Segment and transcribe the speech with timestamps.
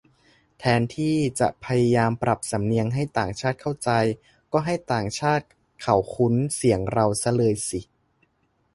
[0.59, 3.89] แทนที่จะพยายามปรับสำเนียงให้ต่างชาติเข้าใจ
[4.53, 5.45] ก็ให้ต่างชาติ
[5.81, 7.79] เขาคุ้นเสียงเราซะเลยสิ